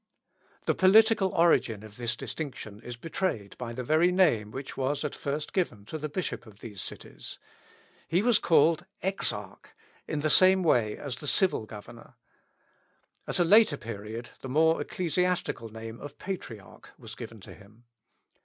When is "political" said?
0.73-1.27